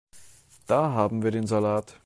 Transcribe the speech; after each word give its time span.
Da 0.65 0.93
haben 0.93 1.21
wir 1.21 1.29
den 1.29 1.45
Salat. 1.45 1.95